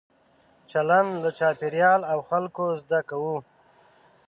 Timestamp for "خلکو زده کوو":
2.29-3.37